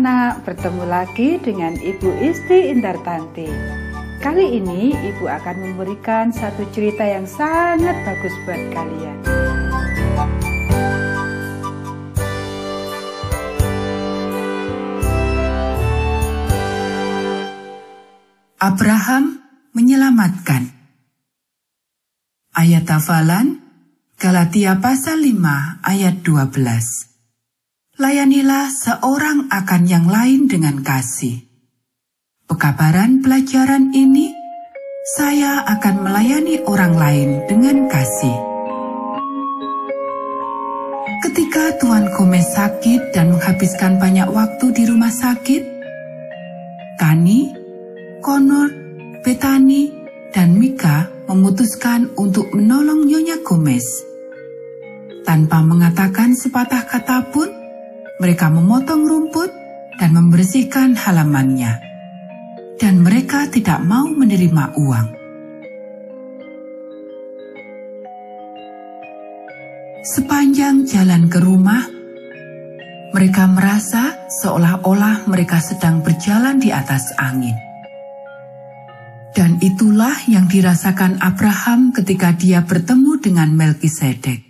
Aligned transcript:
anak-anak, 0.00 0.48
bertemu 0.48 0.84
lagi 0.88 1.28
dengan 1.44 1.76
Ibu 1.76 2.08
Isti 2.24 2.72
Indartanti. 2.72 3.48
Kali 4.24 4.56
ini 4.56 4.96
Ibu 4.96 5.28
akan 5.28 5.56
memberikan 5.60 6.32
satu 6.32 6.64
cerita 6.72 7.04
yang 7.04 7.28
sangat 7.28 7.92
bagus 8.08 8.32
buat 8.48 8.62
kalian. 8.72 9.18
Abraham 18.56 19.44
menyelamatkan. 19.76 20.72
Ayat 22.56 22.88
hafalan 22.88 23.60
Galatia 24.16 24.80
pasal 24.80 25.20
5 25.20 25.84
ayat 25.84 26.24
12. 26.24 27.09
Layanilah 28.00 28.72
seorang 28.72 29.52
akan 29.52 29.84
yang 29.84 30.08
lain 30.08 30.48
dengan 30.48 30.80
kasih. 30.80 31.44
Pekabaran 32.48 33.20
pelajaran 33.20 33.92
ini, 33.92 34.32
saya 35.20 35.60
akan 35.68 36.08
melayani 36.08 36.64
orang 36.64 36.96
lain 36.96 37.44
dengan 37.44 37.92
kasih. 37.92 38.32
Ketika 41.28 41.76
Tuan 41.76 42.08
Gomez 42.16 42.48
sakit 42.56 43.12
dan 43.12 43.36
menghabiskan 43.36 44.00
banyak 44.00 44.32
waktu 44.32 44.72
di 44.72 44.88
rumah 44.88 45.12
sakit, 45.12 45.60
Tani, 46.96 47.52
Connor, 48.24 48.72
Bethany, 49.20 49.92
dan 50.32 50.56
Mika 50.56 51.04
memutuskan 51.28 52.08
untuk 52.16 52.48
menolong 52.56 53.04
Nyonya 53.04 53.44
Gomez. 53.44 53.84
Tanpa 55.28 55.60
mengatakan 55.60 56.32
sepatah 56.32 56.88
kata 56.88 57.28
pun, 57.28 57.59
mereka 58.20 58.52
memotong 58.52 59.08
rumput 59.08 59.48
dan 59.96 60.12
membersihkan 60.12 60.92
halamannya. 60.92 61.80
Dan 62.76 63.00
mereka 63.04 63.48
tidak 63.48 63.80
mau 63.84 64.08
menerima 64.08 64.76
uang. 64.76 65.08
Sepanjang 70.00 70.88
jalan 70.88 71.28
ke 71.28 71.44
rumah, 71.44 71.84
mereka 73.12 73.44
merasa 73.44 74.16
seolah-olah 74.40 75.28
mereka 75.28 75.60
sedang 75.60 76.00
berjalan 76.00 76.56
di 76.56 76.72
atas 76.72 77.12
angin. 77.20 77.56
Dan 79.36 79.60
itulah 79.60 80.16
yang 80.24 80.48
dirasakan 80.48 81.20
Abraham 81.20 81.92
ketika 81.92 82.32
dia 82.32 82.64
bertemu 82.64 83.20
dengan 83.20 83.52
Melkisedek. 83.52 84.49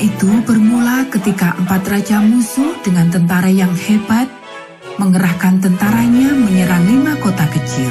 Itu 0.00 0.30
bermula 0.46 1.10
ketika 1.12 1.58
empat 1.58 1.82
raja 1.90 2.22
musuh 2.22 2.78
dengan 2.80 3.12
tentara 3.12 3.50
yang 3.52 3.74
hebat 3.74 4.30
mengerahkan 4.96 5.60
tentaranya 5.60 6.32
menyerang 6.36 6.84
lima 6.88 7.18
kota 7.20 7.44
kecil. 7.50 7.90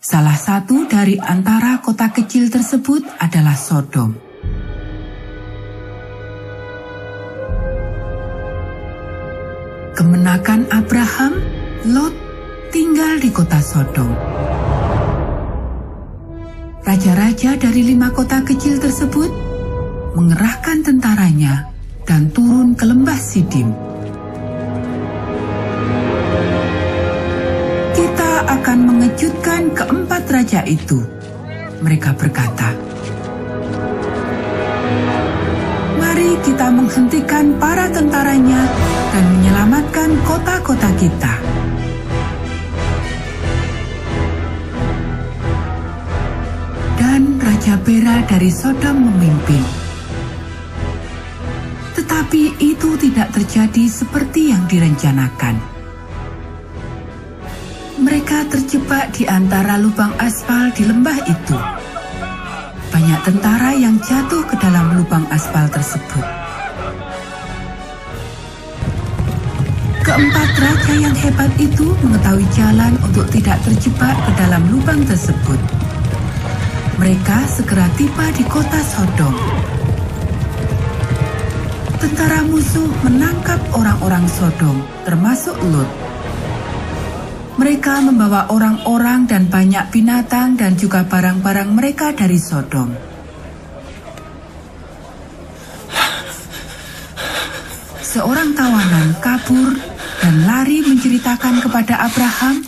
Salah 0.00 0.38
satu 0.38 0.86
dari 0.86 1.18
antara 1.18 1.82
kota 1.82 2.12
kecil 2.12 2.46
tersebut 2.46 3.02
adalah 3.18 3.58
Sodom. 3.58 4.14
Kemenakan 9.96 10.70
Abraham, 10.70 11.32
Lot 11.90 12.14
tinggal 12.70 13.18
di 13.18 13.32
kota 13.32 13.58
Sodom. 13.58 14.12
Raja-raja 16.86 17.58
dari 17.58 17.82
lima 17.82 18.14
kota 18.14 18.46
kecil 18.46 18.78
tersebut 18.78 19.55
mengerahkan 20.16 20.80
tentaranya 20.80 21.68
dan 22.08 22.32
turun 22.32 22.72
ke 22.72 22.88
lembah 22.88 23.20
Sidim. 23.20 23.68
Kita 27.92 28.32
akan 28.48 28.78
mengejutkan 28.88 29.76
keempat 29.76 30.22
raja 30.32 30.64
itu, 30.64 31.04
mereka 31.84 32.16
berkata. 32.16 32.72
Mari 36.00 36.40
kita 36.40 36.66
menghentikan 36.72 37.52
para 37.60 37.92
tentaranya 37.92 38.64
dan 39.12 39.24
menyelamatkan 39.36 40.10
kota-kota 40.24 40.90
kita. 40.96 41.34
Dan 46.96 47.36
Raja 47.36 47.76
Bera 47.84 48.24
dari 48.24 48.48
Sodom 48.48 48.96
memimpin. 49.12 49.85
Tetapi 51.96 52.60
itu 52.60 52.92
tidak 53.00 53.32
terjadi 53.32 53.88
seperti 53.88 54.52
yang 54.52 54.68
direncanakan. 54.68 55.56
Mereka 57.96 58.52
terjebak 58.52 59.16
di 59.16 59.24
antara 59.24 59.80
lubang 59.80 60.12
aspal 60.20 60.68
di 60.76 60.84
lembah 60.84 61.16
itu. 61.24 61.56
Banyak 62.92 63.20
tentara 63.24 63.72
yang 63.72 63.96
jatuh 64.04 64.44
ke 64.44 64.60
dalam 64.60 65.00
lubang 65.00 65.24
aspal 65.32 65.64
tersebut. 65.72 66.20
Keempat 70.04 70.50
raja 70.60 70.94
yang 71.00 71.16
hebat 71.16 71.50
itu 71.56 71.96
mengetahui 72.04 72.46
jalan 72.52 72.92
untuk 73.00 73.24
tidak 73.32 73.56
terjebak 73.64 74.14
ke 74.28 74.30
dalam 74.36 74.62
lubang 74.68 75.00
tersebut. 75.08 75.58
Mereka 77.00 77.48
segera 77.48 77.88
tiba 77.96 78.28
di 78.36 78.44
kota 78.44 78.80
Sodom 78.84 79.34
Tentara 81.96 82.44
musuh 82.44 82.84
menangkap 83.02 83.56
orang-orang 83.72 84.28
Sodom, 84.28 84.84
termasuk 85.08 85.56
Lot. 85.72 85.88
Mereka 87.56 88.04
membawa 88.04 88.52
orang-orang 88.52 89.24
dan 89.24 89.48
banyak 89.48 89.88
binatang 89.88 90.60
dan 90.60 90.76
juga 90.76 91.08
barang-barang 91.08 91.72
mereka 91.72 92.12
dari 92.12 92.36
Sodom. 92.36 92.92
Seorang 98.04 98.52
tawanan 98.52 99.16
kabur 99.24 99.72
dan 100.20 100.44
lari 100.44 100.84
menceritakan 100.84 101.64
kepada 101.64 102.04
Abraham 102.04 102.60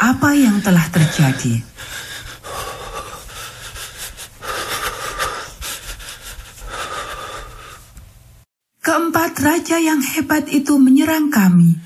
apa 0.00 0.32
yang 0.32 0.56
telah 0.64 0.88
terjadi. 0.88 1.68
Keempat 8.80 9.29
raja 9.40 9.80
yang 9.80 10.04
hebat 10.04 10.46
itu 10.52 10.76
menyerang 10.76 11.32
kami. 11.32 11.80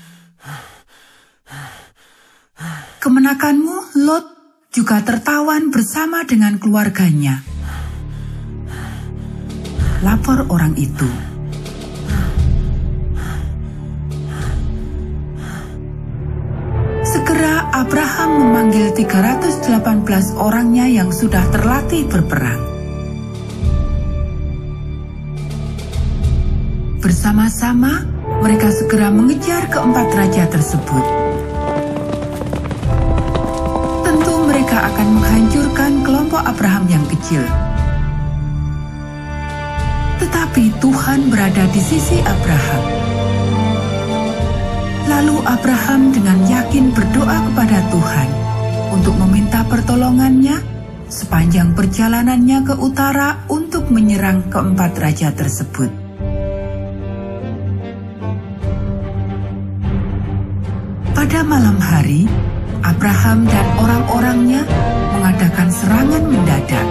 Kemenakanmu, 2.99 3.95
Lot, 4.03 4.25
juga 4.75 4.99
tertawan 4.99 5.71
bersama 5.71 6.27
dengan 6.27 6.59
keluarganya. 6.59 7.39
Lapor 10.03 10.51
orang 10.51 10.75
itu. 10.75 11.07
Segera 17.07 17.71
Abraham 17.71 18.31
memanggil 18.43 18.91
318 18.91 20.35
orangnya 20.35 20.89
yang 20.91 21.15
sudah 21.15 21.47
terlatih 21.55 22.03
berperang. 22.11 22.74
Bersama-sama, 27.05 28.01
mereka 28.41 28.73
segera 28.73 29.13
mengejar 29.13 29.69
keempat 29.69 30.09
raja 30.17 30.49
tersebut. 30.49 31.05
Tentu 34.01 34.33
mereka 34.49 34.89
akan 34.89 35.07
menghancurkan 35.13 36.01
kelompok 36.01 36.41
Abraham 36.41 36.89
yang 36.89 37.05
kecil. 37.05 37.45
Tetapi 40.17 40.81
Tuhan 40.81 41.29
berada 41.29 41.69
di 41.69 41.77
sisi 41.77 42.25
Abraham. 42.25 42.83
Lalu 45.05 45.37
Abraham 45.45 46.09
dengan 46.09 46.41
yakin 46.49 46.89
berdoa 46.89 47.37
kepada 47.53 47.85
Tuhan 47.93 48.27
untuk 48.97 49.13
meminta 49.21 49.61
pertolongannya 49.69 50.57
sepanjang 51.05 51.77
perjalanannya 51.77 52.65
ke 52.65 52.73
utara 52.81 53.45
untuk 53.53 53.93
menyerang 53.93 54.49
keempat 54.49 54.97
raja 54.97 55.29
tersebut. 55.29 56.04
Pada 61.25 61.41
malam 61.41 61.81
hari, 61.81 62.29
Abraham 62.85 63.49
dan 63.49 63.65
orang-orangnya 63.81 64.61
mengadakan 65.17 65.73
serangan 65.73 66.21
mendadak. 66.21 66.87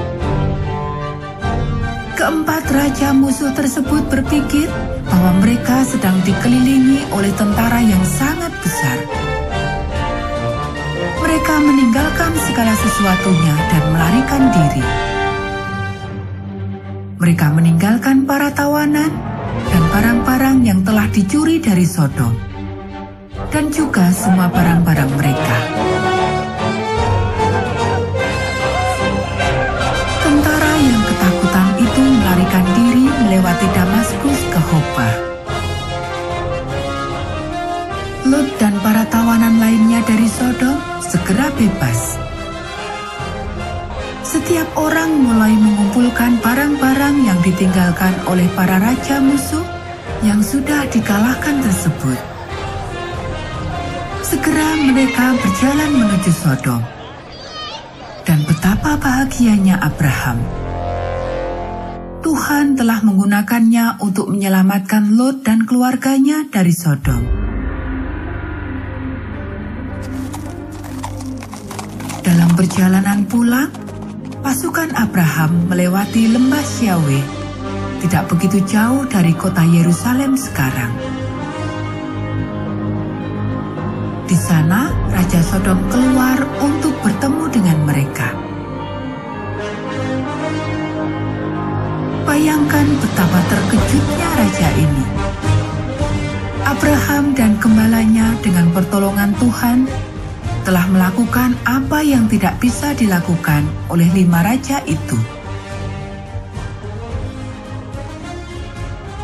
Keempat 2.18 2.66
raja 2.66 3.14
musuh 3.14 3.54
tersebut 3.54 4.02
berpikir 4.10 4.66
bahwa 5.06 5.38
mereka 5.38 5.86
sedang 5.86 6.18
dikelilingi 6.26 7.14
oleh 7.14 7.30
tentara 7.38 7.78
yang 7.78 8.02
sangat 8.02 8.50
besar. 8.58 8.98
Mereka 11.22 11.54
meninggalkan 11.54 12.34
segala 12.34 12.74
sesuatunya 12.74 13.54
dan 13.70 13.82
melarikan 13.94 14.42
diri. 14.50 14.86
Mereka 17.22 17.54
meninggalkan 17.54 18.26
para 18.26 18.50
tawanan 18.50 19.14
dan 19.70 19.82
barang-barang 19.94 20.58
yang 20.66 20.82
telah 20.82 21.06
dicuri 21.14 21.62
dari 21.62 21.86
Sodom, 21.86 22.53
dan 23.54 23.70
juga 23.70 24.10
semua 24.10 24.50
barang-barang 24.50 25.10
mereka. 25.14 25.58
Tentara 30.26 30.72
yang 30.82 31.02
ketakutan 31.06 31.68
itu 31.78 32.02
melarikan 32.02 32.66
diri 32.74 33.06
melewati 33.06 33.66
Damaskus 33.70 34.40
ke 34.50 34.58
Hopa. 34.58 35.08
Lot 38.26 38.48
dan 38.58 38.74
para 38.82 39.06
tawanan 39.06 39.62
lainnya 39.62 40.02
dari 40.02 40.26
Sodom 40.26 40.74
segera 40.98 41.46
bebas. 41.54 42.18
Setiap 44.26 44.66
orang 44.74 45.14
mulai 45.14 45.54
mengumpulkan 45.54 46.42
barang-barang 46.42 47.16
yang 47.22 47.38
ditinggalkan 47.46 48.18
oleh 48.26 48.50
para 48.58 48.82
raja 48.82 49.22
musuh 49.22 49.62
yang 50.26 50.42
sudah 50.42 50.90
dikalahkan 50.90 51.62
tersebut. 51.62 52.33
Segera 54.34 54.74
mereka 54.74 55.30
berjalan 55.38 55.94
menuju 55.94 56.32
Sodom. 56.34 56.82
Dan 58.26 58.42
betapa 58.42 58.98
bahagianya 58.98 59.78
Abraham. 59.78 60.42
Tuhan 62.18 62.74
telah 62.74 62.98
menggunakannya 63.06 64.02
untuk 64.02 64.34
menyelamatkan 64.34 65.14
Lot 65.14 65.46
dan 65.46 65.62
keluarganya 65.62 66.50
dari 66.50 66.74
Sodom. 66.74 67.22
Dalam 72.26 72.50
perjalanan 72.58 73.30
pulang, 73.30 73.70
pasukan 74.42 74.98
Abraham 74.98 75.70
melewati 75.70 76.26
lembah 76.34 76.66
Syawe, 76.74 77.18
tidak 78.02 78.34
begitu 78.34 78.58
jauh 78.66 79.06
dari 79.06 79.30
kota 79.38 79.62
Yerusalem 79.62 80.34
sekarang. 80.34 81.13
Di 84.24 84.32
sana, 84.40 84.88
Raja 85.12 85.44
Sodom 85.44 85.84
keluar 85.92 86.40
untuk 86.64 86.96
bertemu 87.04 87.44
dengan 87.52 87.78
mereka. 87.84 88.32
Bayangkan 92.24 92.88
betapa 93.04 93.40
terkejutnya 93.52 94.28
raja 94.32 94.68
ini. 94.80 95.04
Abraham 96.64 97.36
dan 97.36 97.60
gembalanya 97.60 98.32
dengan 98.40 98.72
pertolongan 98.72 99.36
Tuhan 99.36 99.84
telah 100.64 100.88
melakukan 100.88 101.52
apa 101.68 102.00
yang 102.00 102.24
tidak 102.24 102.56
bisa 102.56 102.96
dilakukan 102.96 103.68
oleh 103.92 104.08
lima 104.16 104.40
raja 104.40 104.80
itu. 104.88 105.20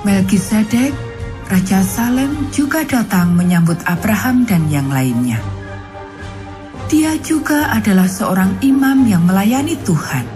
Melkisedek, 0.04 0.92
Raja 1.50 1.82
Salem 1.82 2.46
juga 2.54 2.86
datang 2.86 3.34
menyambut 3.34 3.82
Abraham 3.82 4.46
dan 4.46 4.70
yang 4.70 4.86
lainnya. 4.86 5.42
Dia 6.86 7.18
juga 7.18 7.74
adalah 7.74 8.06
seorang 8.06 8.62
imam 8.62 9.02
yang 9.02 9.26
melayani 9.26 9.74
Tuhan. 9.82 10.26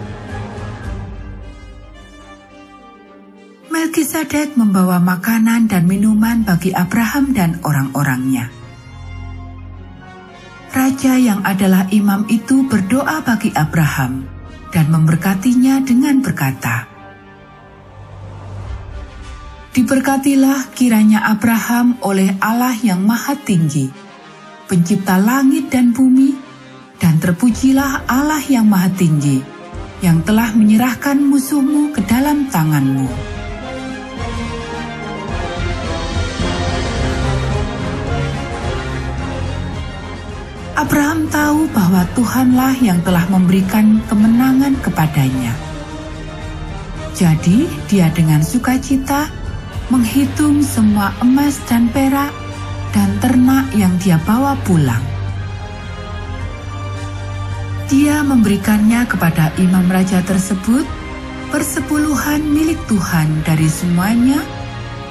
Melkisedek 3.71 4.59
membawa 4.59 4.99
makanan 4.99 5.71
dan 5.71 5.87
minuman 5.87 6.43
bagi 6.43 6.75
Abraham 6.75 7.31
dan 7.31 7.63
orang-orangnya. 7.63 8.51
Raja 10.75 11.15
yang 11.15 11.47
adalah 11.47 11.87
imam 11.95 12.27
itu 12.27 12.67
berdoa 12.67 13.23
bagi 13.23 13.55
Abraham 13.55 14.27
dan 14.75 14.91
memberkatinya 14.91 15.79
dengan 15.79 16.19
berkata, 16.19 16.94
Diberkatilah 19.75 20.71
kiranya 20.71 21.27
Abraham 21.27 21.99
oleh 21.99 22.31
Allah 22.39 22.71
yang 22.79 23.03
maha 23.03 23.35
tinggi, 23.35 23.91
pencipta 24.71 25.19
langit 25.19 25.67
dan 25.67 25.91
bumi, 25.91 26.31
dan 26.95 27.19
terpujilah 27.19 28.07
Allah 28.07 28.39
yang 28.47 28.71
maha 28.71 28.87
tinggi, 28.95 29.43
yang 29.99 30.23
telah 30.23 30.55
menyerahkan 30.55 31.19
musuhmu 31.19 31.91
ke 31.91 31.99
dalam 32.07 32.47
tanganmu. 32.47 33.03
Abraham 40.79 41.27
tahu 41.27 41.67
bahwa 41.75 42.07
Tuhanlah 42.15 42.79
yang 42.79 43.03
telah 43.03 43.27
memberikan 43.27 43.99
kemenangan 44.07 44.79
kepadanya. 44.79 45.51
Jadi, 47.11 47.67
dia 47.91 48.07
dengan 48.15 48.39
sukacita 48.39 49.43
menghitung 49.93 50.65
semua 50.65 51.13
emas 51.21 51.61
dan 51.69 51.85
perak 51.93 52.33
dan 52.95 53.09
ternak 53.21 53.69
yang 53.77 53.93
dia 54.01 54.17
bawa 54.25 54.57
pulang. 54.65 55.03
Dia 57.85 58.25
memberikannya 58.25 59.05
kepada 59.05 59.53
imam 59.61 59.85
raja 59.85 60.25
tersebut 60.25 60.87
persepuluhan 61.53 62.41
milik 62.41 62.81
Tuhan 62.89 63.29
dari 63.45 63.69
semuanya, 63.69 64.41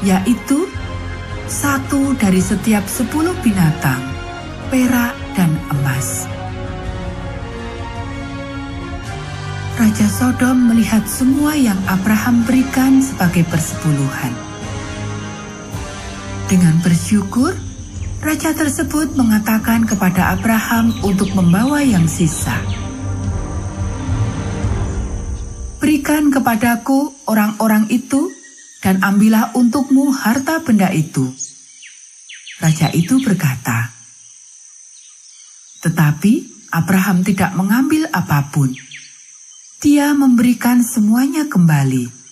yaitu 0.03 0.67
satu 1.47 2.19
dari 2.19 2.43
setiap 2.43 2.83
sepuluh 2.91 3.37
binatang, 3.47 4.03
perak, 4.75 5.15
dan 5.39 5.55
emas. 5.71 6.27
Raja 9.75 10.07
Sodom 10.07 10.71
melihat 10.71 11.03
semua 11.07 11.59
yang 11.59 11.79
Abraham 11.91 12.47
berikan 12.47 13.03
sebagai 13.03 13.43
persepuluhan. 13.51 14.54
Dengan 16.45 16.77
bersyukur, 16.85 17.57
raja 18.21 18.53
tersebut 18.53 19.17
mengatakan 19.17 19.89
kepada 19.89 20.37
Abraham 20.37 20.93
untuk 21.01 21.33
membawa 21.33 21.81
yang 21.81 22.05
sisa. 22.05 22.61
Berikan 25.81 26.29
kepadaku 26.29 27.17
orang-orang 27.25 27.89
itu, 27.89 28.29
dan 28.85 29.01
ambillah 29.01 29.57
untukmu 29.57 30.13
harta 30.13 30.61
benda 30.61 30.93
itu. 30.93 31.33
Raja 32.61 32.93
itu 32.93 33.17
berkata, 33.25 33.89
tetapi 35.81 36.33
Abraham 36.73 37.25
tidak 37.25 37.57
mengambil 37.57 38.09
apa 38.13 38.53
pun. 38.53 38.73
Dia 39.85 40.17
memberikan 40.17 40.81
semuanya 40.81 41.45
kembali. 41.49 42.24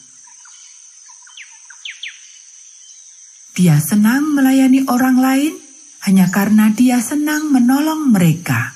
Dia 3.52 3.76
senang 3.76 4.32
melayani 4.32 4.88
orang 4.88 5.20
lain 5.20 5.52
hanya 6.08 6.24
karena 6.32 6.72
dia 6.72 7.04
senang 7.04 7.52
menolong 7.52 8.08
mereka. 8.08 8.72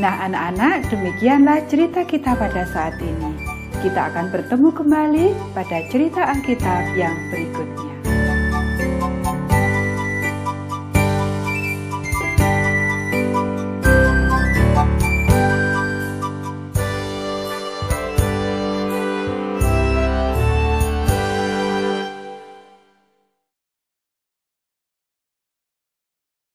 Nah, 0.00 0.16
anak-anak, 0.24 0.88
demikianlah 0.88 1.60
cerita 1.68 2.08
kita 2.08 2.32
pada 2.32 2.64
saat 2.72 2.96
ini. 3.04 3.36
Kita 3.84 4.08
akan 4.08 4.32
bertemu 4.32 4.68
kembali 4.80 5.26
pada 5.52 5.84
cerita 5.92 6.32
Alkitab 6.32 6.96
yang 6.96 7.12
berikutnya. 7.28 7.91